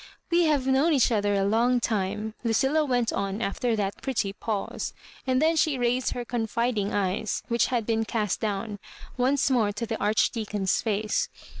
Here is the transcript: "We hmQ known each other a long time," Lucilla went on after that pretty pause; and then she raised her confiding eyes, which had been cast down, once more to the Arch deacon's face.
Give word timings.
"We 0.31 0.45
hmQ 0.45 0.65
known 0.65 0.93
each 0.93 1.11
other 1.11 1.35
a 1.35 1.43
long 1.43 1.79
time," 1.79 2.33
Lucilla 2.43 2.83
went 2.83 3.13
on 3.13 3.39
after 3.39 3.75
that 3.75 4.01
pretty 4.01 4.33
pause; 4.33 4.93
and 5.27 5.39
then 5.39 5.55
she 5.55 5.77
raised 5.77 6.13
her 6.13 6.25
confiding 6.25 6.91
eyes, 6.91 7.43
which 7.49 7.67
had 7.67 7.85
been 7.85 8.05
cast 8.05 8.39
down, 8.39 8.79
once 9.15 9.51
more 9.51 9.71
to 9.73 9.85
the 9.85 10.01
Arch 10.01 10.31
deacon's 10.31 10.81
face. 10.81 11.29